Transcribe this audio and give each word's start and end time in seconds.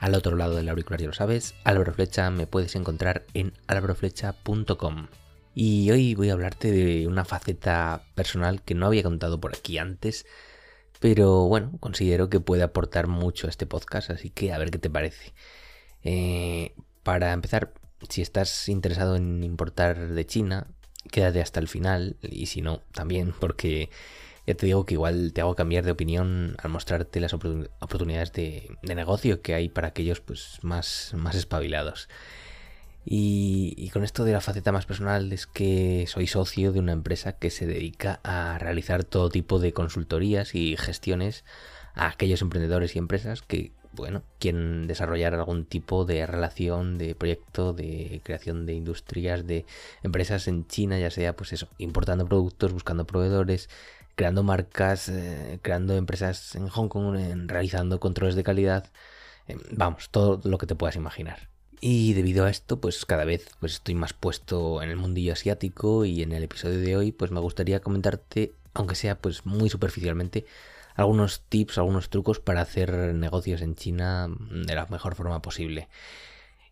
Al 0.00 0.14
otro 0.14 0.34
lado 0.34 0.56
del 0.56 0.70
auricular 0.70 0.98
ya 0.98 1.08
lo 1.08 1.12
sabes, 1.12 1.54
Álvaro 1.62 1.92
Flecha 1.92 2.30
me 2.30 2.46
puedes 2.46 2.74
encontrar 2.74 3.26
en 3.34 3.52
álvaroflecha.com. 3.66 5.08
Y 5.54 5.90
hoy 5.90 6.14
voy 6.14 6.30
a 6.30 6.32
hablarte 6.32 6.72
de 6.72 7.06
una 7.06 7.26
faceta 7.26 8.02
personal 8.14 8.62
que 8.62 8.74
no 8.74 8.86
había 8.86 9.02
contado 9.02 9.38
por 9.40 9.54
aquí 9.54 9.76
antes, 9.76 10.24
pero 11.00 11.44
bueno, 11.48 11.72
considero 11.80 12.30
que 12.30 12.40
puede 12.40 12.62
aportar 12.62 13.08
mucho 13.08 13.46
a 13.46 13.50
este 13.50 13.66
podcast, 13.66 14.08
así 14.08 14.30
que 14.30 14.54
a 14.54 14.58
ver 14.58 14.70
qué 14.70 14.78
te 14.78 14.88
parece. 14.88 15.34
Eh, 16.02 16.74
para 17.02 17.34
empezar, 17.34 17.74
si 18.08 18.22
estás 18.22 18.70
interesado 18.70 19.16
en 19.16 19.44
importar 19.44 20.08
de 20.08 20.26
China, 20.26 20.66
quédate 21.10 21.42
hasta 21.42 21.60
el 21.60 21.68
final, 21.68 22.16
y 22.22 22.46
si 22.46 22.62
no, 22.62 22.80
también, 22.92 23.34
porque 23.38 23.90
ya 24.46 24.54
te 24.54 24.66
digo 24.66 24.86
que 24.86 24.94
igual 24.94 25.32
te 25.32 25.40
hago 25.40 25.54
cambiar 25.54 25.84
de 25.84 25.92
opinión 25.92 26.56
al 26.62 26.70
mostrarte 26.70 27.20
las 27.20 27.34
oportunidades 27.34 28.32
de, 28.32 28.76
negocio 28.82 29.42
que 29.42 29.54
hay 29.54 29.68
para 29.68 29.88
aquellos 29.88 30.20
pues, 30.20 30.58
más, 30.62 31.12
más 31.16 31.34
espabilados. 31.34 32.08
Y, 33.04 33.88
con 33.92 34.04
esto 34.04 34.24
de 34.24 34.32
la 34.32 34.40
faceta 34.40 34.72
más 34.72 34.86
personal 34.86 35.32
es 35.32 35.46
que 35.46 36.04
soy 36.06 36.26
socio 36.26 36.72
de 36.72 36.80
una 36.80 36.92
empresa 36.92 37.32
que 37.32 37.50
se 37.50 37.66
dedica 37.66 38.20
a 38.22 38.58
realizar 38.58 39.04
todo 39.04 39.30
tipo 39.30 39.58
de 39.58 39.72
consultorías 39.72 40.54
y 40.54 40.76
gestiones 40.76 41.44
a 41.94 42.08
aquellos 42.08 42.42
emprendedores 42.42 42.94
y 42.94 42.98
empresas 42.98 43.42
que, 43.42 43.72
bueno, 43.92 44.22
quieren 44.38 44.86
desarrollar 44.86 45.34
algún 45.34 45.64
tipo 45.64 46.04
de 46.04 46.26
relación, 46.26 46.98
de 46.98 47.14
proyecto, 47.14 47.72
de 47.72 48.20
creación 48.22 48.66
de 48.66 48.74
industrias, 48.74 49.46
de 49.46 49.64
empresas 50.02 50.46
en 50.46 50.66
China, 50.66 50.98
ya 50.98 51.10
sea 51.10 51.34
pues 51.34 51.52
eso, 51.54 51.68
importando 51.78 52.26
productos, 52.26 52.72
buscando 52.72 53.06
proveedores, 53.06 53.70
creando 54.14 54.42
marcas, 54.42 55.08
eh, 55.08 55.58
creando 55.62 55.96
empresas 55.96 56.54
en 56.54 56.68
Hong 56.68 56.88
Kong, 56.88 57.16
realizando 57.46 58.00
controles 58.00 58.34
de 58.34 58.42
calidad, 58.42 58.90
eh, 59.48 59.56
vamos, 59.72 60.10
todo 60.10 60.40
lo 60.44 60.58
que 60.58 60.66
te 60.66 60.74
puedas 60.74 60.96
imaginar. 60.96 61.48
Y 61.80 62.12
debido 62.12 62.44
a 62.44 62.50
esto, 62.50 62.80
pues 62.80 63.06
cada 63.06 63.24
vez 63.24 63.48
pues 63.58 63.74
estoy 63.74 63.94
más 63.94 64.12
puesto 64.12 64.82
en 64.82 64.90
el 64.90 64.96
mundillo 64.96 65.32
asiático 65.32 66.04
y 66.04 66.22
en 66.22 66.32
el 66.32 66.42
episodio 66.42 66.78
de 66.78 66.96
hoy 66.96 67.12
pues 67.12 67.30
me 67.30 67.40
gustaría 67.40 67.80
comentarte, 67.80 68.54
aunque 68.74 68.94
sea 68.94 69.18
pues 69.18 69.46
muy 69.46 69.70
superficialmente, 69.70 70.44
algunos 70.94 71.42
tips, 71.48 71.78
algunos 71.78 72.10
trucos 72.10 72.40
para 72.40 72.60
hacer 72.60 73.14
negocios 73.14 73.62
en 73.62 73.74
China 73.76 74.28
de 74.50 74.74
la 74.74 74.86
mejor 74.86 75.14
forma 75.14 75.40
posible. 75.40 75.88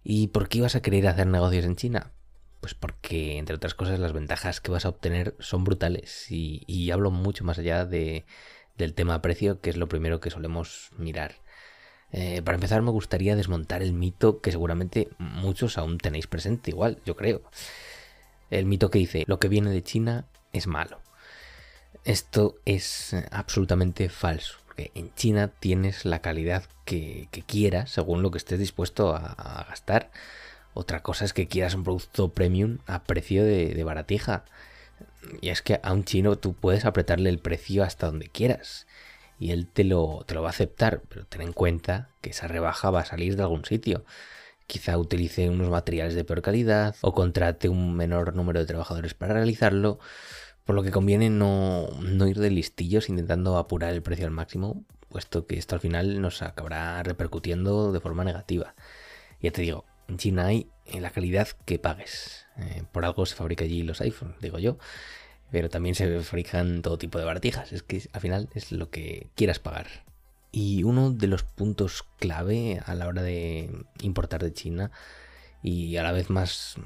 ¿Y 0.05 0.29
por 0.29 0.49
qué 0.49 0.59
ibas 0.59 0.75
a 0.75 0.83
querer 0.83 1.07
hacer 1.09 1.27
negocios 1.27 1.65
en 1.65 1.77
China? 1.77 2.13
Pues 2.61 2.75
porque, 2.75 3.39
entre 3.39 3.57
otras 3.57 3.75
cosas, 3.75 4.01
las 4.01 4.13
ventajas 4.13 4.61
que 4.61 4.71
vas 4.71 4.85
a 4.85 4.89
obtener 4.89 5.35
son 5.39 5.65
brutales. 5.65 6.27
Y, 6.31 6.91
hablo 6.91 7.11
mucho 7.11 7.45
más 7.45 7.59
allá 7.59 7.85
de, 7.85 8.25
del 8.77 8.95
tema 8.95 9.23
precio, 9.23 9.61
que 9.61 9.71
es 9.71 9.77
lo 9.77 9.89
primero 9.89 10.21
que 10.21 10.31
solemos 10.31 10.91
mirar. 10.97 11.37
Eh, 12.11 12.43
para 12.43 12.57
empezar, 12.57 12.83
me 12.83 12.91
gustaría 12.91 13.37
desmontar 13.37 13.83
el 13.83 13.93
mito 13.93 14.41
que 14.41 14.51
seguramente 14.51 15.09
muchos 15.19 15.79
aún 15.79 15.99
tenéis 15.99 16.27
presente, 16.27 16.71
igual, 16.71 17.01
yo 17.05 17.17
creo. 17.17 17.43
El 18.51 18.67
mito 18.67 18.91
que 18.91 18.99
dice, 18.99 19.25
lo 19.27 19.39
que 19.39 19.49
viene 19.49 19.71
de 19.71 19.83
China 19.83 20.27
es 20.53 20.67
malo. 20.67 21.01
Esto 22.05 22.57
es 22.65 23.15
absolutamente 23.31 24.09
falso. 24.09 24.59
Porque 24.67 24.91
en 24.95 25.15
China 25.15 25.49
tienes 25.49 26.05
la 26.05 26.21
calidad 26.21 26.65
que, 26.85 27.29
quieras, 27.47 27.91
según 27.91 28.23
lo 28.23 28.31
que 28.31 28.39
estés 28.39 28.59
dispuesto 28.59 29.15
a 29.15 29.67
gastar. 29.69 30.11
Otra 30.79 31.03
cosa 31.03 31.25
es 31.25 31.33
que 31.33 31.49
quieras 31.49 31.75
un 31.75 31.83
producto 31.83 32.29
premium 32.29 32.79
a 32.87 33.03
precio 33.03 33.45
de, 33.45 33.83
baratija. 33.83 34.45
Y 35.41 35.49
es 35.49 35.61
que 35.61 35.81
a 35.83 35.93
un 35.93 36.05
chino 36.05 36.39
tú 36.39 36.55
puedes 36.55 36.85
apretarle 36.85 37.31
el 37.31 37.41
precio 37.41 37.83
hasta 37.83 38.07
donde 38.07 38.29
quieras. 38.29 38.87
Y 39.41 39.51
él 39.51 39.67
te 39.67 39.83
lo, 39.83 40.23
te 40.25 40.35
lo 40.35 40.43
va 40.43 40.51
a 40.51 40.53
aceptar. 40.53 41.03
Pero 41.09 41.27
ten 41.27 41.41
en 41.41 41.53
cuenta 41.53 42.11
que 42.21 42.31
esa 42.31 42.47
rebaja 42.47 42.91
va 42.91 43.01
a 43.01 43.05
salir 43.05 43.35
de 43.35 43.43
algún 43.43 43.65
sitio. 43.65 44.05
Quizá 44.69 44.97
utilice 44.99 45.51
unos 45.51 45.69
materiales 45.69 46.15
de 46.15 46.23
peor 46.23 46.43
calidad 46.43 46.95
o 47.01 47.13
contrate 47.13 47.69
un 47.69 47.97
menor 47.97 48.37
número 48.37 48.61
de 48.61 48.67
trabajadores 48.67 49.15
para 49.15 49.35
realizarlo. 49.35 49.99
Por 50.65 50.77
lo 50.77 50.85
que 50.85 50.93
conviene 50.93 51.29
no, 51.29 51.89
no 52.03 52.29
ir 52.29 52.39
de 52.39 52.51
listillos 52.51 53.09
intentando 53.09 53.59
apurar 53.59 53.93
el 53.95 54.03
precio 54.03 54.27
al 54.27 54.31
máximo, 54.31 54.85
puesto 55.09 55.45
que 55.45 55.59
esto 55.59 55.75
al 55.75 55.81
final 55.81 56.21
nos 56.21 56.41
acabará 56.41 57.03
repercutiendo 57.03 57.91
de 57.91 57.99
forma 57.99 58.23
negativa. 58.23 58.77
Ya 59.41 59.51
te 59.51 59.63
digo, 59.63 59.85
en 60.09 60.17
China 60.17 60.47
hay 60.47 60.69
en 60.87 61.03
la 61.03 61.11
calidad 61.11 61.49
que 61.65 61.79
pagues. 61.79 62.47
Eh, 62.57 62.83
por 62.93 63.05
algo 63.05 63.27
se 63.27 63.37
fabrica 63.37 63.65
allí 63.65 63.83
los 63.83 64.01
iPhones, 64.01 64.41
digo 64.41 64.59
yo. 64.59 64.79
Pero 65.51 65.69
también 65.69 65.95
se 65.95 66.21
fabrican 66.21 66.83
todo 66.83 66.99
tipo 66.99 67.19
de 67.19 67.25
baratijas. 67.25 67.73
Es 67.73 67.83
que 67.83 68.03
al 68.13 68.21
final 68.21 68.49
es 68.55 68.73
lo 68.73 68.91
que 68.91 69.29
quieras 69.35 69.59
pagar. 69.59 69.87
Y 70.51 70.83
uno 70.83 71.11
de 71.11 71.27
los 71.27 71.43
puntos 71.43 72.05
clave 72.19 72.81
a 72.85 72.95
la 72.95 73.07
hora 73.07 73.23
de 73.23 73.71
importar 74.01 74.43
de 74.43 74.53
China 74.53 74.91
y 75.63 75.97
a 75.97 76.03
la 76.03 76.13
vez 76.13 76.31
más, 76.31 76.77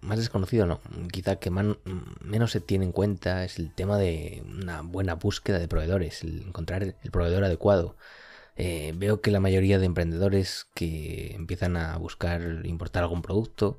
más 0.00 0.18
desconocido, 0.18 0.66
no, 0.66 0.80
quizá 1.10 1.36
que 1.36 1.50
menos 1.50 2.50
se 2.50 2.60
tiene 2.60 2.84
en 2.84 2.92
cuenta 2.92 3.44
es 3.44 3.58
el 3.58 3.74
tema 3.74 3.96
de 3.96 4.42
una 4.46 4.82
buena 4.82 5.14
búsqueda 5.14 5.58
de 5.58 5.68
proveedores, 5.68 6.22
encontrar 6.22 6.82
el 6.82 7.10
proveedor 7.10 7.44
adecuado. 7.44 7.96
Eh, 8.62 8.92
veo 8.94 9.22
que 9.22 9.30
la 9.30 9.40
mayoría 9.40 9.78
de 9.78 9.86
emprendedores 9.86 10.66
que 10.74 11.32
empiezan 11.34 11.78
a 11.78 11.96
buscar 11.96 12.60
importar 12.64 13.02
algún 13.02 13.22
producto, 13.22 13.78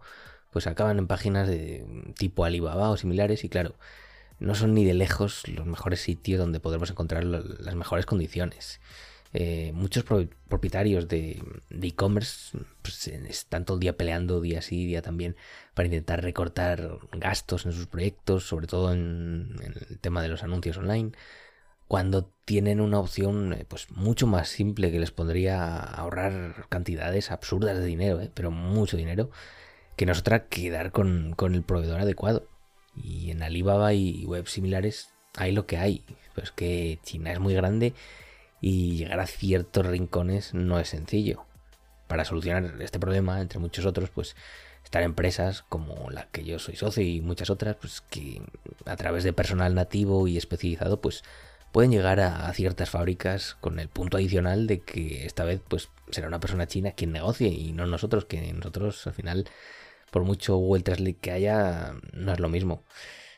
pues 0.49 0.65
acaban 0.65 0.97
en 0.97 1.05
páginas 1.05 1.47
de 1.47 1.85
tipo 2.17 2.45
Alibaba 2.45 2.89
o 2.89 2.97
similares 2.97 3.43
y 3.43 3.49
claro, 3.49 3.75
no 4.39 4.55
son 4.55 4.73
ni 4.73 4.83
de 4.83 4.95
lejos 4.95 5.47
los 5.47 5.67
mejores 5.67 6.01
sitios 6.01 6.39
donde 6.39 6.59
podremos 6.59 6.89
encontrar 6.89 7.23
las 7.25 7.75
mejores 7.75 8.07
condiciones. 8.07 8.81
Eh, 9.33 9.71
muchos 9.75 10.03
propietarios 10.49 11.07
de 11.07 11.43
e-commerce 11.69 12.57
pues, 12.81 13.07
están 13.07 13.65
todo 13.65 13.77
el 13.77 13.81
día 13.81 13.95
peleando 13.95 14.41
día 14.41 14.63
sí, 14.63 14.87
día 14.87 15.03
también 15.03 15.35
para 15.75 15.85
intentar 15.85 16.23
recortar 16.23 16.97
gastos 17.11 17.67
en 17.67 17.73
sus 17.73 17.85
proyectos, 17.85 18.47
sobre 18.47 18.65
todo 18.65 18.91
en 18.93 19.57
el 19.63 19.99
tema 19.99 20.23
de 20.23 20.29
los 20.29 20.41
anuncios 20.41 20.77
online 20.77 21.11
cuando 21.91 22.31
tienen 22.45 22.79
una 22.79 22.99
opción 22.99 23.51
eh, 23.51 23.65
pues 23.67 23.91
mucho 23.91 24.25
más 24.25 24.47
simple 24.47 24.93
que 24.93 24.99
les 25.01 25.11
pondría 25.11 25.77
ahorrar 25.77 26.67
cantidades 26.69 27.31
absurdas 27.31 27.77
de 27.77 27.83
dinero, 27.83 28.21
¿eh? 28.21 28.31
pero 28.33 28.49
mucho 28.49 28.95
dinero, 28.95 29.29
que 29.97 30.05
no 30.05 30.13
es 30.13 30.19
otra 30.19 30.47
que 30.47 30.69
dar 30.69 30.93
con, 30.93 31.35
el 31.37 31.63
proveedor 31.63 31.99
adecuado. 31.99 32.47
Y 32.95 33.31
en 33.31 33.43
Alibaba 33.43 33.93
y 33.93 34.23
webs 34.25 34.51
similares 34.51 35.13
hay 35.35 35.51
lo 35.51 35.65
que 35.65 35.79
hay, 35.79 36.05
pues 36.33 36.53
que 36.53 36.97
China 37.03 37.33
es 37.33 37.41
muy 37.41 37.55
grande 37.55 37.93
y 38.61 38.95
llegar 38.95 39.19
a 39.19 39.27
ciertos 39.27 39.85
rincones 39.85 40.53
no 40.53 40.79
es 40.79 40.87
sencillo. 40.87 41.43
Para 42.07 42.23
solucionar 42.23 42.81
este 42.81 43.01
problema, 43.01 43.41
entre 43.41 43.59
muchos 43.59 43.85
otros, 43.85 44.09
pues 44.11 44.37
están 44.85 45.03
empresas 45.03 45.63
como 45.63 46.09
la 46.09 46.27
que 46.27 46.45
yo 46.45 46.57
soy 46.57 46.77
socio 46.77 47.03
y 47.03 47.19
muchas 47.19 47.49
otras, 47.49 47.75
pues 47.75 47.99
que 47.99 48.41
a 48.85 48.95
través 48.95 49.25
de 49.25 49.33
personal 49.33 49.75
nativo 49.75 50.25
y 50.29 50.37
especializado, 50.37 51.01
pues 51.01 51.25
pueden 51.71 51.91
llegar 51.91 52.19
a, 52.19 52.51
ciertas 52.53 52.89
fábricas 52.89 53.55
con 53.61 53.79
el 53.79 53.89
punto 53.89 54.17
adicional 54.17 54.67
de 54.67 54.81
que 54.81 55.25
esta 55.25 55.45
vez 55.45 55.61
pues 55.67 55.89
será 56.09 56.27
una 56.27 56.39
persona 56.39 56.67
china 56.67 56.91
quien 56.91 57.11
negocie 57.11 57.47
y 57.49 57.71
no 57.71 57.85
nosotros, 57.85 58.25
que 58.25 58.53
nosotros 58.53 59.07
al 59.07 59.13
final, 59.13 59.45
por 60.11 60.23
mucho 60.23 60.57
Google 60.57 60.83
Translate 60.83 61.17
que 61.17 61.31
haya, 61.31 61.93
no 62.13 62.33
es 62.33 62.39
lo 62.39 62.49
mismo. 62.49 62.83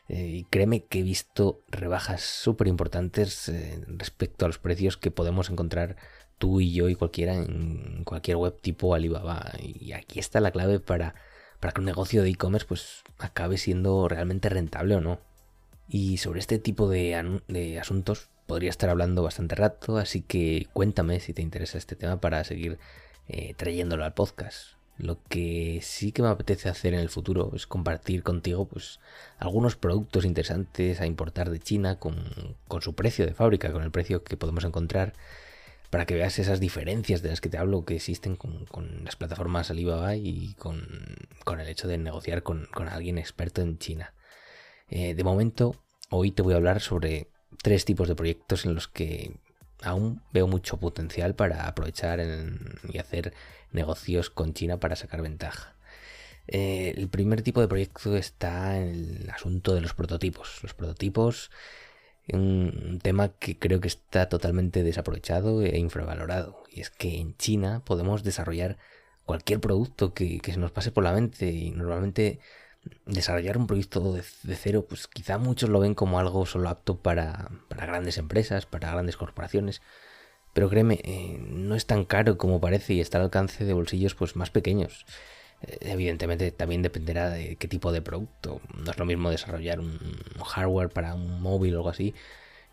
Eh, 0.08 0.26
y 0.26 0.44
créeme 0.44 0.84
que 0.84 1.00
he 1.00 1.02
visto 1.02 1.62
rebajas 1.68 2.22
súper 2.22 2.66
importantes 2.68 3.48
eh, 3.48 3.82
respecto 3.88 4.44
a 4.44 4.48
los 4.48 4.58
precios 4.58 4.96
que 4.98 5.10
podemos 5.10 5.48
encontrar 5.48 5.96
tú 6.38 6.60
y 6.60 6.72
yo 6.74 6.88
y 6.88 6.94
cualquiera 6.94 7.34
en 7.34 8.04
cualquier 8.04 8.36
web 8.36 8.60
tipo 8.60 8.94
Alibaba. 8.94 9.52
Y 9.60 9.92
aquí 9.92 10.18
está 10.18 10.40
la 10.40 10.50
clave 10.50 10.80
para, 10.80 11.14
para 11.60 11.72
que 11.72 11.80
un 11.80 11.86
negocio 11.86 12.22
de 12.22 12.30
e-commerce 12.30 12.66
pues 12.66 13.02
acabe 13.18 13.56
siendo 13.56 14.08
realmente 14.08 14.48
rentable 14.48 14.96
o 14.96 15.00
no. 15.00 15.20
Y 15.88 16.16
sobre 16.18 16.40
este 16.40 16.58
tipo 16.58 16.88
de, 16.88 17.14
asuntos 17.80 18.28
podría 18.46 18.70
estar 18.70 18.90
hablando 18.90 19.22
bastante 19.22 19.54
rato, 19.54 19.98
así 19.98 20.22
que 20.22 20.66
cuéntame 20.72 21.20
si 21.20 21.32
te 21.32 21.42
interesa 21.42 21.78
este 21.78 21.96
tema 21.96 22.20
para 22.20 22.44
seguir 22.44 22.78
eh, 23.28 23.54
trayéndolo 23.56 24.04
al 24.04 24.14
podcast. 24.14 24.74
Lo 24.96 25.18
que 25.28 25.80
sí 25.82 26.12
que 26.12 26.22
me 26.22 26.28
apetece 26.28 26.68
hacer 26.68 26.94
en 26.94 27.00
el 27.00 27.08
futuro 27.08 27.50
es 27.54 27.66
compartir 27.66 28.22
contigo 28.22 28.66
pues 28.66 29.00
algunos 29.38 29.74
productos 29.76 30.24
interesantes 30.24 31.00
a 31.00 31.06
importar 31.06 31.50
de 31.50 31.58
China 31.58 31.98
con, 31.98 32.16
con 32.68 32.80
su 32.80 32.94
precio 32.94 33.26
de 33.26 33.34
fábrica, 33.34 33.72
con 33.72 33.82
el 33.82 33.90
precio 33.90 34.22
que 34.22 34.36
podemos 34.36 34.64
encontrar 34.64 35.14
para 35.94 36.06
que 36.06 36.14
veas 36.14 36.40
esas 36.40 36.58
diferencias 36.58 37.22
de 37.22 37.28
las 37.28 37.40
que 37.40 37.48
te 37.48 37.56
hablo 37.56 37.84
que 37.84 37.94
existen 37.94 38.34
con, 38.34 38.66
las 39.04 39.14
plataformas 39.14 39.70
Alibaba 39.70 40.16
y 40.16 40.56
con, 40.58 40.88
con 41.44 41.60
el 41.60 41.68
hecho 41.68 41.86
de 41.86 41.98
negociar 41.98 42.42
con, 42.42 42.66
alguien 42.90 43.16
experto 43.16 43.62
en 43.62 43.78
China. 43.78 44.12
Eh, 44.88 45.14
de 45.14 45.24
momento, 45.24 45.76
hoy 46.10 46.30
te 46.30 46.42
voy 46.42 46.54
a 46.54 46.56
hablar 46.56 46.80
sobre 46.80 47.28
tres 47.62 47.84
tipos 47.84 48.08
de 48.08 48.14
proyectos 48.14 48.64
en 48.66 48.74
los 48.74 48.88
que 48.88 49.36
aún 49.82 50.22
veo 50.32 50.46
mucho 50.46 50.78
potencial 50.78 51.34
para 51.34 51.66
aprovechar 51.66 52.20
y 52.90 52.98
hacer 52.98 53.34
negocios 53.72 54.30
con 54.30 54.54
China 54.54 54.78
para 54.78 54.96
sacar 54.96 55.22
ventaja. 55.22 55.74
Eh, 56.46 56.92
el 56.96 57.08
primer 57.08 57.42
tipo 57.42 57.60
de 57.60 57.68
proyecto 57.68 58.16
está 58.16 58.78
en 58.78 58.88
el 59.22 59.30
asunto 59.30 59.74
de 59.74 59.80
los 59.80 59.94
prototipos. 59.94 60.60
Los 60.62 60.74
prototipos, 60.74 61.50
un 62.32 63.00
tema 63.02 63.28
que 63.38 63.58
creo 63.58 63.80
que 63.80 63.88
está 63.88 64.28
totalmente 64.28 64.82
desaprovechado 64.82 65.62
e 65.62 65.78
infravalorado. 65.78 66.62
Y 66.70 66.80
es 66.80 66.90
que 66.90 67.18
en 67.18 67.36
China 67.36 67.82
podemos 67.84 68.22
desarrollar 68.24 68.78
cualquier 69.24 69.60
producto 69.60 70.14
que, 70.14 70.40
se 70.44 70.58
nos 70.58 70.72
pase 70.72 70.92
por 70.92 71.04
la 71.04 71.12
mente 71.12 71.50
y 71.50 71.70
normalmente 71.70 72.40
desarrollar 73.06 73.58
un 73.58 73.66
proyecto 73.66 74.12
de, 74.12 74.22
cero, 74.22 74.86
pues 74.88 75.06
quizá 75.06 75.38
muchos 75.38 75.70
lo 75.70 75.80
ven 75.80 75.94
como 75.94 76.18
algo 76.18 76.46
solo 76.46 76.68
apto 76.68 76.96
para, 76.98 77.50
grandes 77.70 78.18
empresas, 78.18 78.66
para 78.66 78.90
grandes 78.90 79.16
corporaciones. 79.16 79.82
Pero 80.52 80.70
créeme, 80.70 81.00
eh, 81.04 81.38
no 81.40 81.74
es 81.74 81.86
tan 81.86 82.04
caro 82.04 82.38
como 82.38 82.60
parece 82.60 82.94
y 82.94 83.00
está 83.00 83.18
al 83.18 83.24
alcance 83.24 83.64
de 83.64 83.72
bolsillos 83.72 84.14
pues 84.14 84.36
más 84.36 84.50
pequeños. 84.50 85.04
Eh, 85.62 85.78
evidentemente 85.82 86.50
también 86.52 86.82
dependerá 86.82 87.30
de 87.30 87.56
qué 87.56 87.68
tipo 87.68 87.92
de 87.92 88.02
producto. 88.02 88.60
No 88.74 88.90
es 88.90 88.98
lo 88.98 89.04
mismo 89.04 89.30
desarrollar 89.30 89.80
un 89.80 89.98
hardware 90.44 90.90
para 90.90 91.14
un 91.14 91.42
móvil 91.42 91.74
o 91.74 91.78
algo 91.78 91.90
así, 91.90 92.14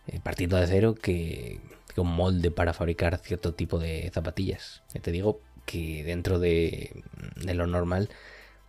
eh, 0.07 0.19
partiendo 0.23 0.57
de 0.57 0.67
cero, 0.67 0.95
que, 0.95 1.59
un 1.97 2.15
molde 2.15 2.51
para 2.51 2.73
fabricar 2.73 3.17
cierto 3.17 3.53
tipo 3.53 3.77
de 3.77 4.09
zapatillas. 4.13 4.81
Te 5.01 5.11
digo 5.11 5.41
que 5.65 6.03
dentro 6.03 6.39
de, 6.39 7.03
lo 7.35 7.67
normal 7.67 8.09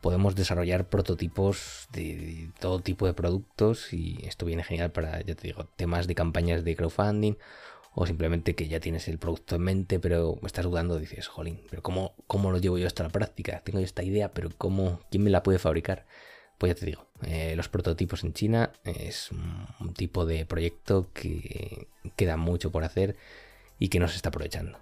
podemos 0.03 0.35
desarrollar 0.35 0.89
prototipos 0.89 1.89
de, 1.93 2.51
todo 2.61 2.81
tipo 2.81 3.07
de 3.07 3.15
productos 3.15 3.95
y 3.95 4.19
esto 4.27 4.45
viene 4.45 4.65
genial 4.65 4.91
para, 4.91 5.23
ya 5.23 5.35
te 5.35 5.47
digo, 5.47 5.69
temas 5.77 6.07
de 6.07 6.15
campañas 6.15 6.65
de 6.65 6.77
crowdfunding 6.77 7.37
o 7.95 8.07
simplemente 8.07 8.55
que 8.55 8.69
ya 8.69 8.81
tienes 8.81 9.07
el 9.09 9.19
producto 9.19 9.57
en 9.57 9.63
mente, 9.63 10.01
pero 10.01 10.39
estás 10.45 10.65
dudando, 10.65 10.99
dices, 10.99 11.29
jolín, 11.29 11.61
pero 11.71 11.83
¿cómo, 11.83 12.15
cómo 12.27 12.51
lo 12.51 12.59
llevo 12.59 12.79
yo 12.79 12.87
hasta 12.87 13.05
la 13.05 13.11
práctica? 13.11 13.63
Tengo 13.65 13.79
esta 13.79 14.03
idea, 14.03 14.33
pero 14.33 14.51
¿cómo, 14.59 15.01
¿quién 15.11 15.23
me 15.23 15.31
la 15.31 15.43
puede 15.43 15.59
fabricar? 15.59 16.05
Pues 16.59 16.75
ya 16.75 16.81
te 16.81 16.87
digo, 16.87 17.07
eh, 17.23 17.55
los 17.57 17.69
prototipos 17.69 18.25
en 18.25 18.33
China 18.33 18.73
es 18.85 19.31
un 19.31 19.95
tipo 19.95 20.27
de 20.27 20.45
proyecto 20.47 21.09
que 21.13 21.87
queda 22.17 22.37
mucho 22.37 22.73
por 22.73 22.83
hacer 22.85 23.17
y 23.79 23.89
que 23.89 24.01
no 24.01 24.09
se 24.09 24.17
está 24.17 24.31
aprovechando. 24.31 24.79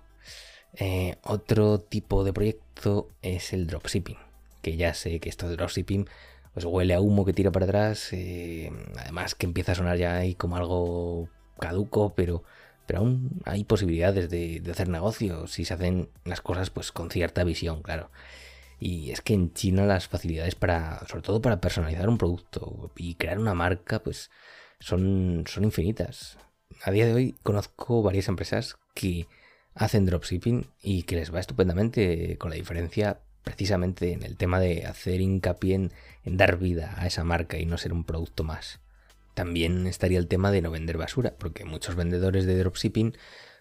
Eh, 0.74 1.16
otro 1.22 1.80
tipo 1.80 2.24
de 2.24 2.32
proyecto 2.32 3.08
es 3.22 3.52
el 3.52 3.66
dropshipping, 3.66 4.16
que 4.62 4.76
ya 4.76 4.94
sé 4.94 5.20
que 5.20 5.28
esto 5.28 5.48
de 5.48 5.56
dropshipping 5.56 6.08
pues 6.52 6.64
huele 6.64 6.94
a 6.94 7.00
humo 7.00 7.24
que 7.24 7.32
tira 7.32 7.52
para 7.52 7.66
atrás, 7.66 8.12
eh, 8.12 8.72
además 8.98 9.34
que 9.34 9.46
empieza 9.46 9.72
a 9.72 9.76
sonar 9.76 9.96
ya 9.98 10.16
ahí 10.16 10.34
como 10.34 10.56
algo 10.56 11.28
caduco, 11.58 12.14
pero 12.14 12.42
pero 12.90 13.02
aún 13.02 13.40
hay 13.44 13.62
posibilidades 13.62 14.30
de, 14.30 14.60
hacer 14.68 14.88
negocio 14.88 15.46
si 15.46 15.64
se 15.64 15.74
hacen 15.74 16.10
las 16.24 16.40
cosas 16.40 16.70
pues 16.70 16.90
con 16.90 17.08
cierta 17.08 17.44
visión, 17.44 17.82
claro. 17.82 18.10
Y 18.80 19.12
es 19.12 19.20
que 19.20 19.32
en 19.32 19.52
China 19.52 19.86
las 19.86 20.08
facilidades 20.08 20.56
para, 20.56 21.06
sobre 21.06 21.22
todo 21.22 21.40
para 21.40 21.60
personalizar 21.60 22.08
un 22.08 22.18
producto 22.18 22.90
y 22.96 23.14
crear 23.14 23.38
una 23.38 23.54
marca, 23.54 24.00
pues 24.02 24.32
son, 24.80 25.44
son 25.46 25.62
infinitas. 25.62 26.36
A 26.82 26.90
día 26.90 27.06
de 27.06 27.14
hoy 27.14 27.36
conozco 27.44 28.02
varias 28.02 28.26
empresas 28.26 28.76
que 28.92 29.28
hacen 29.76 30.04
dropshipping 30.04 30.66
y 30.82 31.04
que 31.04 31.14
les 31.14 31.32
va 31.32 31.38
estupendamente 31.38 32.38
con 32.38 32.50
la 32.50 32.56
diferencia 32.56 33.20
precisamente 33.42 34.12
en 34.12 34.22
el 34.22 34.36
tema 34.36 34.60
de 34.60 34.86
hacer 34.86 35.20
hincapié 35.20 35.74
en 35.74 36.36
dar 36.36 36.58
vida 36.58 36.94
a 36.98 37.06
esa 37.06 37.24
marca 37.24 37.58
y 37.58 37.66
no 37.66 37.78
ser 37.78 37.92
un 37.92 38.04
producto 38.04 38.44
más. 38.44 38.80
También 39.34 39.86
estaría 39.86 40.18
el 40.18 40.28
tema 40.28 40.50
de 40.50 40.62
no 40.62 40.70
vender 40.70 40.98
basura, 40.98 41.34
porque 41.38 41.64
muchos 41.64 41.94
vendedores 41.94 42.46
de 42.46 42.58
dropshipping 42.58 43.16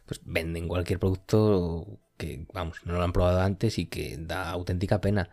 pues 0.06 0.22
venden 0.26 0.68
cualquier 0.68 1.00
producto 1.00 2.00
que, 2.18 2.46
vamos, 2.54 2.82
no 2.84 2.94
lo 2.94 3.04
han 3.04 3.14
probado 3.14 3.42
antes 3.42 3.78
y 3.78 3.86
que 3.86 4.18
da 4.20 4.50
auténtica 4.50 5.02
pena. 5.02 5.30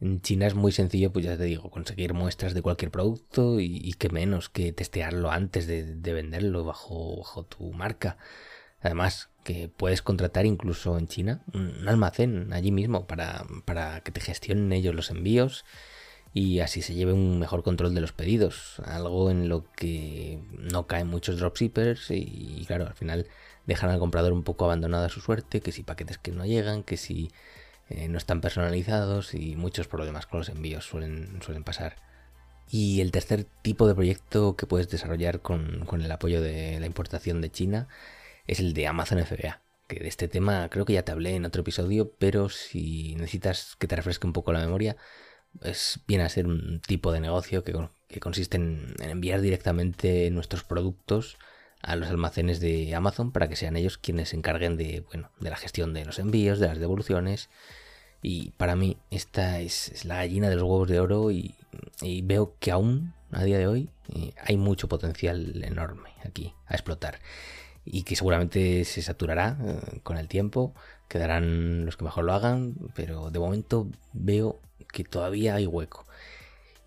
En 0.00 0.20
China 0.20 0.46
es 0.46 0.54
muy 0.54 0.72
sencillo, 0.72 1.12
pues 1.12 1.24
ya 1.24 1.36
te 1.36 1.44
digo, 1.44 1.70
conseguir 1.70 2.14
muestras 2.14 2.54
de 2.54 2.62
cualquier 2.62 2.90
producto 2.90 3.60
y, 3.60 3.92
que 3.94 4.08
menos 4.08 4.48
que 4.48 4.72
testearlo 4.72 5.30
antes 5.30 5.66
de, 5.66 6.12
venderlo 6.12 6.64
bajo, 6.64 7.46
tu 7.48 7.72
marca. 7.72 8.16
Además, 8.82 9.30
que 9.44 9.68
puedes 9.68 10.02
contratar 10.02 10.46
incluso 10.46 10.98
en 10.98 11.08
China 11.08 11.42
un 11.52 11.88
almacén 11.88 12.52
allí 12.52 12.72
mismo 12.72 13.06
para, 13.06 13.44
para 13.64 14.00
que 14.00 14.12
te 14.12 14.20
gestionen 14.20 14.72
ellos 14.72 14.94
los 14.94 15.10
envíos 15.10 15.64
y 16.34 16.60
así 16.60 16.80
se 16.80 16.94
lleve 16.94 17.12
un 17.12 17.38
mejor 17.38 17.62
control 17.62 17.94
de 17.94 18.00
los 18.00 18.12
pedidos, 18.12 18.80
algo 18.86 19.30
en 19.30 19.48
lo 19.48 19.70
que 19.72 20.40
no 20.52 20.86
caen 20.86 21.08
muchos 21.08 21.38
dropshippers 21.38 22.10
y, 22.10 22.64
claro, 22.66 22.86
al 22.86 22.94
final 22.94 23.26
dejan 23.66 23.90
al 23.90 23.98
comprador 23.98 24.32
un 24.32 24.42
poco 24.42 24.64
abandonado 24.64 25.04
a 25.04 25.10
su 25.10 25.20
suerte, 25.20 25.60
que 25.60 25.72
si 25.72 25.82
paquetes 25.82 26.18
que 26.18 26.32
no 26.32 26.46
llegan, 26.46 26.84
que 26.84 26.96
si 26.96 27.30
eh, 27.90 28.08
no 28.08 28.16
están 28.16 28.40
personalizados 28.40 29.34
y 29.34 29.56
muchos 29.56 29.88
problemas 29.88 30.26
con 30.26 30.40
los 30.40 30.48
envíos 30.48 30.86
suelen, 30.86 31.40
suelen 31.42 31.64
pasar. 31.64 31.96
Y 32.70 33.02
el 33.02 33.10
tercer 33.10 33.44
tipo 33.60 33.86
de 33.86 33.94
proyecto 33.94 34.56
que 34.56 34.66
puedes 34.66 34.88
desarrollar 34.88 35.40
con, 35.40 35.84
con 35.84 36.00
el 36.00 36.10
apoyo 36.10 36.40
de 36.40 36.80
la 36.80 36.86
importación 36.86 37.42
de 37.42 37.50
China 37.50 37.88
es 38.46 38.60
el 38.60 38.72
de 38.74 38.86
Amazon 38.86 39.24
FBA 39.24 39.62
que 39.88 40.00
de 40.00 40.08
este 40.08 40.28
tema 40.28 40.68
creo 40.70 40.84
que 40.84 40.94
ya 40.94 41.04
te 41.04 41.12
hablé 41.12 41.34
en 41.34 41.44
otro 41.44 41.62
episodio, 41.62 42.12
pero 42.18 42.48
si 42.48 43.14
necesitas 43.16 43.76
que 43.78 43.86
te 43.86 43.96
refresque 43.96 44.26
un 44.26 44.32
poco 44.32 44.52
la 44.52 44.60
memoria, 44.60 44.96
es, 45.62 46.00
viene 46.06 46.24
a 46.24 46.28
ser 46.28 46.46
un 46.46 46.80
tipo 46.80 47.12
de 47.12 47.20
negocio 47.20 47.62
que, 47.64 47.74
consiste 48.20 48.56
en, 48.56 48.94
enviar 49.00 49.40
directamente 49.40 50.30
nuestros 50.30 50.64
productos 50.64 51.38
a 51.82 51.96
los 51.96 52.08
almacenes 52.08 52.60
de 52.60 52.94
Amazon 52.94 53.32
para 53.32 53.48
que 53.48 53.56
sean 53.56 53.76
ellos 53.76 53.98
quienes 53.98 54.30
se 54.30 54.36
encarguen 54.36 54.76
de, 54.76 55.04
bueno, 55.08 55.30
de 55.40 55.50
la 55.50 55.56
gestión 55.56 55.92
de 55.94 56.04
los 56.04 56.18
envíos, 56.18 56.58
de 56.58 56.68
las 56.68 56.78
devoluciones. 56.78 57.50
Y 58.22 58.50
para 58.52 58.76
mí 58.76 58.98
esta 59.10 59.60
es, 59.60 60.04
la 60.04 60.16
gallina 60.16 60.48
de 60.48 60.54
los 60.54 60.62
huevos 60.62 60.88
de 60.88 61.00
oro 61.00 61.30
y, 61.30 61.54
veo 62.22 62.56
que 62.60 62.70
aún 62.70 63.14
a 63.32 63.42
día 63.44 63.58
de 63.58 63.66
hoy 63.66 63.88
eh, 64.14 64.32
hay 64.44 64.56
mucho 64.56 64.88
potencial 64.88 65.62
enorme 65.64 66.10
aquí 66.24 66.54
a 66.66 66.74
explotar 66.74 67.18
y 67.84 68.04
que 68.04 68.16
seguramente 68.16 68.84
se 68.84 69.02
saturará 69.02 69.58
eh, 69.60 70.00
con 70.02 70.18
el 70.18 70.28
tiempo, 70.28 70.74
quedarán 71.08 71.84
los 71.84 71.96
que 71.96 72.04
mejor 72.04 72.24
lo 72.24 72.32
hagan, 72.32 72.74
pero 72.94 73.30
de 73.30 73.38
momento 73.38 73.88
veo 74.12 74.60
que 74.92 75.04
todavía 75.04 75.54
hay 75.56 75.66
hueco. 75.66 76.06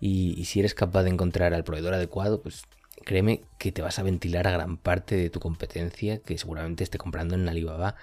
Y, 0.00 0.44
si 0.44 0.60
eres 0.60 0.74
capaz 0.74 1.04
de 1.04 1.10
encontrar 1.10 1.54
al 1.54 1.64
proveedor 1.64 1.94
adecuado, 1.94 2.42
pues 2.42 2.64
créeme 3.04 3.44
que 3.58 3.72
te 3.72 3.82
vas 3.82 3.98
a 3.98 4.02
ventilar 4.02 4.46
a 4.46 4.52
gran 4.52 4.76
parte 4.76 5.16
de 5.16 5.30
tu 5.30 5.40
competencia 5.40 6.18
que 6.18 6.38
seguramente 6.38 6.84
esté 6.84 6.98
comprando 6.98 7.34
en 7.34 7.48
Alibaba 7.48 7.96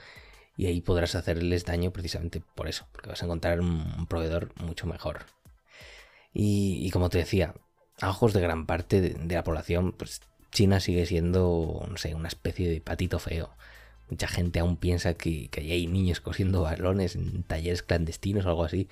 y 0.58 0.68
ahí 0.68 0.82
podrás 0.82 1.15
hacerles 1.15 1.65
daño 1.65 1.91
precisamente 1.91 2.41
por 2.56 2.68
eso, 2.68 2.88
porque 2.91 3.10
vas 3.10 3.22
a 3.22 3.25
encontrar 3.25 3.60
un 3.60 4.08
proveedor 4.08 4.51
mucho 4.62 4.88
mejor. 4.88 5.25
Y, 6.34 6.89
como 6.91 7.10
te 7.10 7.20
decía, 7.20 7.53
a 8.01 8.10
ojos 8.10 8.34
de 8.34 8.41
gran 8.41 8.65
parte 8.65 9.01
de, 9.01 9.36
la 9.36 9.44
población, 9.44 9.94
pues 9.94 10.22
China 10.53 10.79
sigue 10.79 11.05
siendo, 11.05 11.86
no 11.89 11.98
sé, 11.98 12.15
una 12.15 12.27
especie 12.29 12.69
de 12.69 12.79
patito 12.79 13.19
feo. 13.19 13.55
Mucha 14.10 14.27
gente 14.27 14.60
aún 14.60 14.77
piensa 14.77 15.15
que, 15.15 15.50
que 15.50 15.62
hay 15.62 15.88
niños 15.88 16.22
cosiendo 16.22 16.62
balones 16.62 17.15
en 17.15 17.43
talleres 17.43 17.83
clandestinos 17.83 18.45
o 18.45 18.50
algo 18.50 18.63
así. 18.63 18.88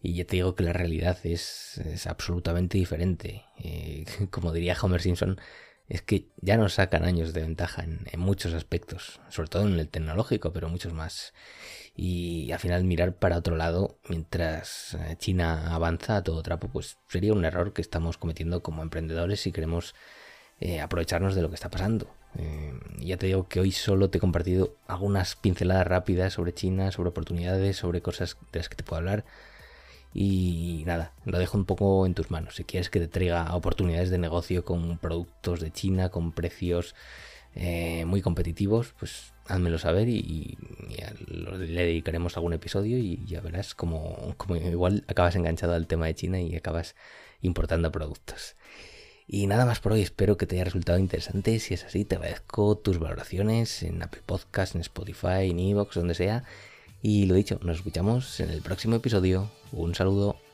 Y 0.00 0.14
ya 0.14 0.24
te 0.24 0.36
digo 0.36 0.54
que 0.54 0.62
la 0.62 0.72
realidad 0.72 1.18
es, 1.24 1.80
absolutamente 2.06 2.78
diferente. 2.78 3.44
Eh, 3.58 4.04
como 4.30 4.52
diría 4.52 4.76
Homer 4.80 5.00
Simpson, 5.00 5.40
es 5.88 6.02
que 6.02 6.28
ya 6.42 6.56
nos 6.56 6.74
sacan 6.74 7.04
años 7.04 7.32
de 7.32 7.40
ventaja 7.40 7.82
en, 7.84 8.20
muchos 8.20 8.52
aspectos, 8.52 9.20
sobre 9.30 9.48
todo 9.48 9.66
en 9.66 9.78
el 9.78 9.88
tecnológico, 9.88 10.52
pero 10.52 10.68
muchos 10.68 10.92
más. 10.92 11.32
Y 11.96 12.52
al 12.52 12.58
final 12.60 12.84
mirar 12.84 13.16
para 13.16 13.38
otro 13.38 13.56
lado 13.56 13.98
mientras 14.08 14.94
eh, 14.94 15.16
China 15.18 15.74
avanza 15.74 16.18
a 16.18 16.22
todo 16.22 16.42
trapo, 16.42 16.68
pues 16.68 16.98
sería 17.08 17.32
un 17.32 17.44
error 17.44 17.72
que 17.72 17.82
estamos 17.82 18.18
cometiendo 18.18 18.62
como 18.62 18.82
emprendedores 18.82 19.40
si 19.40 19.52
queremos 19.52 19.94
eh, 20.60 20.80
aprovecharnos 20.80 21.34
de 21.34 21.42
lo 21.42 21.48
que 21.48 21.54
está 21.54 21.70
pasando. 21.70 22.08
ya 22.98 23.16
te 23.16 23.26
digo 23.26 23.48
que 23.48 23.60
hoy 23.60 23.72
solo 23.72 24.10
te 24.10 24.18
he 24.18 24.20
compartido 24.20 24.74
algunas 24.86 25.34
pinceladas 25.36 25.86
rápidas 25.86 26.34
sobre 26.34 26.52
China, 26.54 26.92
sobre 26.92 27.10
oportunidades, 27.10 27.76
sobre 27.76 28.00
cosas 28.02 28.36
de 28.52 28.58
las 28.60 28.68
que 28.68 28.76
te 28.76 28.84
puedo 28.84 28.98
hablar 28.98 29.24
y 30.14 30.82
nada, 30.86 31.12
lo 31.24 31.38
dejo 31.38 31.58
un 31.58 31.64
poco 31.64 32.06
en 32.06 32.14
tus 32.14 32.30
manos. 32.30 32.56
Si 32.56 32.64
quieres 32.64 32.90
que 32.90 33.00
te 33.00 33.08
traiga 33.08 33.54
oportunidades 33.54 34.10
de 34.10 34.18
negocio 34.18 34.64
con 34.64 34.98
productos 34.98 35.60
de 35.60 35.70
China, 35.70 36.08
con 36.08 36.32
precios 36.32 36.94
eh, 37.54 38.04
muy 38.04 38.22
competitivos, 38.22 38.94
pues 38.98 39.32
házmelo 39.46 39.78
saber 39.78 40.08
y, 40.08 40.58
le 41.26 41.84
dedicaremos 41.84 42.36
algún 42.36 42.52
episodio 42.52 42.98
y 42.98 43.24
ya 43.26 43.40
verás 43.40 43.74
como, 43.74 44.34
como 44.36 44.56
igual 44.56 45.04
acabas 45.08 45.36
enganchado 45.36 45.74
al 45.74 45.86
tema 45.86 46.06
de 46.06 46.14
China 46.14 46.40
y 46.40 46.56
acabas 46.56 46.96
importando 47.40 47.92
productos. 47.92 48.56
Y 49.30 49.46
nada 49.46 49.66
más 49.66 49.78
por 49.78 49.92
hoy, 49.92 50.00
espero 50.00 50.38
que 50.38 50.46
te 50.46 50.56
haya 50.56 50.64
resultado 50.64 50.98
interesante. 50.98 51.60
Si 51.60 51.74
es 51.74 51.84
así, 51.84 52.06
te 52.06 52.16
agradezco 52.16 52.78
tus 52.78 52.98
valoraciones 52.98 53.82
en 53.82 54.02
Apple 54.02 54.22
Podcast, 54.24 54.74
en 54.74 54.80
Spotify, 54.80 55.50
en 55.50 55.58
Evox, 55.58 55.96
donde 55.96 56.14
sea. 56.14 56.44
Y 57.02 57.26
lo 57.26 57.34
dicho, 57.34 57.60
nos 57.62 57.76
escuchamos 57.76 58.40
en 58.40 58.48
el 58.48 58.62
próximo 58.62 58.96
episodio. 58.96 59.50
Un 59.70 59.94
saludo. 59.94 60.47